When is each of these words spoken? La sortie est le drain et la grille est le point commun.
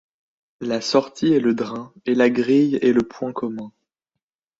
La 0.61 0.81
sortie 0.81 1.31
est 1.33 1.39
le 1.39 1.53
drain 1.53 1.93
et 2.07 2.15
la 2.15 2.31
grille 2.31 2.79
est 2.81 2.91
le 2.91 3.03
point 3.03 3.31
commun. 3.33 3.71